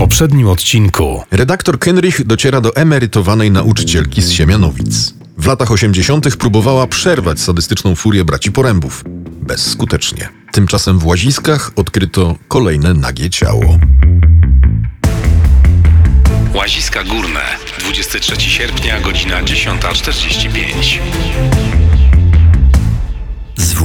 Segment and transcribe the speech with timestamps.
[0.00, 1.24] poprzednim odcinku.
[1.30, 5.14] Redaktor Kenrich dociera do emerytowanej nauczycielki z Siemianowic.
[5.38, 6.36] W latach 80.
[6.36, 9.04] próbowała przerwać sadystyczną furię braci Porębów.
[9.42, 10.28] Bezskutecznie.
[10.52, 13.78] Tymczasem w Łaziskach odkryto kolejne nagie ciało.
[16.54, 17.42] Łaziska Górne,
[17.78, 21.69] 23 sierpnia, godzina 10.45.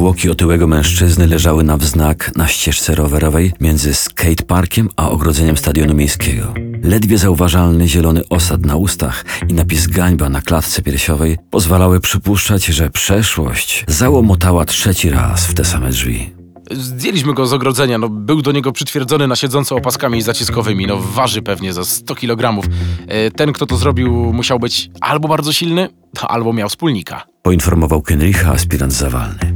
[0.06, 6.54] Zwłoki otyłego mężczyzny leżały na wznak na ścieżce rowerowej między skateparkiem a ogrodzeniem stadionu miejskiego.
[6.84, 12.90] Ledwie zauważalny zielony osad na ustach i napis gańba na klatce piersiowej pozwalały przypuszczać, że
[12.90, 16.34] przeszłość załomotała trzeci raz w te same drzwi.
[16.72, 21.42] Zdjęliśmy go z ogrodzenia, no był do niego przytwierdzony na siedząco opaskami zaciskowymi, no waży
[21.42, 22.68] pewnie za 100 kg.
[23.08, 25.90] E, Ten, kto to zrobił, musiał być albo bardzo silny,
[26.22, 27.24] albo miał wspólnika.
[27.42, 29.55] Poinformował Kenricha aspirant zawalny.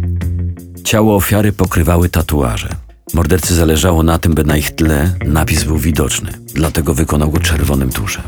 [0.89, 2.69] Ciało ofiary pokrywały tatuaże.
[3.13, 7.91] Mordercy zależało na tym, by na ich tle napis był widoczny, dlatego wykonał go czerwonym
[7.91, 8.23] tuszem.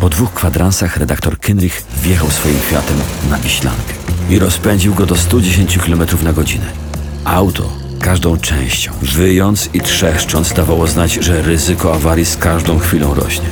[0.00, 2.96] Po dwóch kwadransach redaktor Kenrich wjechał swoim Fiatem
[3.30, 3.94] na Wiślankę
[4.30, 6.66] i rozpędził go do 110 km na godzinę.
[7.24, 13.48] Auto każdą częścią, wyjąc i trzeszcząc, dawało znać, że ryzyko awarii z każdą chwilą rośnie.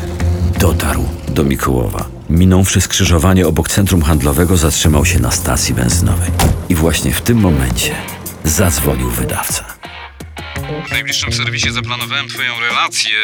[0.60, 2.04] Dotarł do Mikołowa.
[2.30, 6.30] Minąwszy skrzyżowanie obok centrum handlowego, zatrzymał się na stacji benzynowej.
[6.68, 7.94] I właśnie w tym momencie
[8.48, 9.64] zadzwonił wydawca.
[10.88, 13.18] W najbliższym serwisie zaplanowałem twoją relację,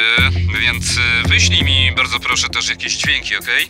[0.60, 0.84] więc
[1.24, 3.66] y, wyślij mi bardzo proszę też jakieś dźwięki, okej?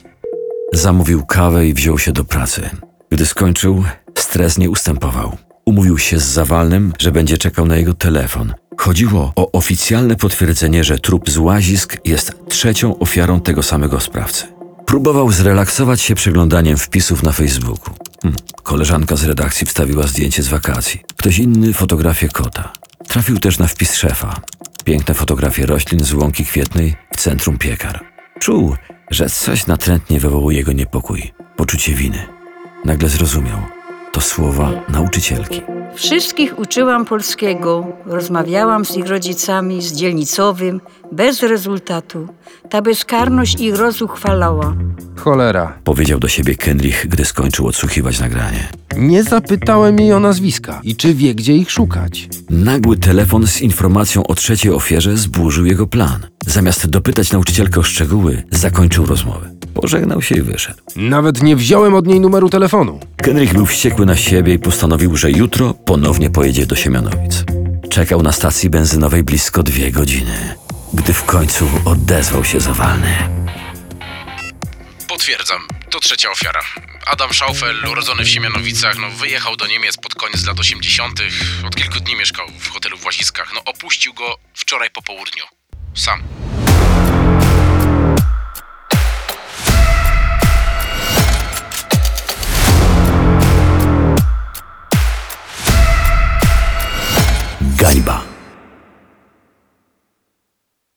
[0.73, 2.71] Zamówił kawę i wziął się do pracy.
[3.11, 3.85] Gdy skończył,
[4.19, 5.37] stres nie ustępował.
[5.65, 8.55] Umówił się z Zawalnym, że będzie czekał na jego telefon.
[8.79, 14.47] Chodziło o oficjalne potwierdzenie, że trup z łazisk jest trzecią ofiarą tego samego sprawcy.
[14.87, 17.95] Próbował zrelaksować się przeglądaniem wpisów na Facebooku.
[18.63, 21.03] Koleżanka z redakcji wstawiła zdjęcie z wakacji.
[21.17, 22.73] Ktoś inny fotografię kota.
[23.09, 24.41] Trafił też na wpis szefa.
[24.85, 28.05] Piękne fotografie roślin z łąki kwietnej w centrum piekar.
[28.41, 28.77] Czuł,
[29.11, 32.27] że coś natrętnie wywołuje jego niepokój, poczucie winy.
[32.85, 33.59] Nagle zrozumiał.
[34.15, 35.63] To słowa nauczycielki.
[35.95, 40.81] Wszystkich uczyłam polskiego, rozmawiałam z ich rodzicami, z dzielnicowym,
[41.13, 42.29] bez rezultatu.
[42.71, 44.77] Ta bezkarność ich rozuchwalała.
[45.17, 45.79] Cholera.
[45.85, 48.69] Powiedział do siebie Kenrich, gdy skończył odsłuchiwać nagranie.
[48.97, 52.29] Nie zapytałem jej o nazwiska i czy wie, gdzie ich szukać.
[52.51, 56.27] Nagły telefon z informacją o trzeciej ofierze zburzył jego plan.
[56.47, 59.51] Zamiast dopytać nauczycielkę o szczegóły, zakończył rozmowę.
[59.75, 60.79] Pożegnał się i wyszedł.
[60.97, 63.01] Nawet nie wziąłem od niej numeru telefonu.
[63.17, 67.45] Kenrich był wściekły na siebie i postanowił, że jutro ponownie pojedzie do Siemianowic.
[67.91, 70.55] Czekał na stacji benzynowej blisko dwie godziny,
[70.95, 73.17] gdy w końcu odezwał się zawalny.
[75.09, 76.61] Potwierdzam, to trzecia ofiara.
[77.07, 81.21] Adam Schaufel, urodzony w Siemianowicach, no wyjechał do Niemiec pod koniec lat 80.
[81.67, 83.53] Od kilku dni mieszkał w hotelu w Łaziskach.
[83.55, 85.45] No opuścił go wczoraj po południu.
[85.95, 86.23] Sam.
[97.95, 98.34] hańba.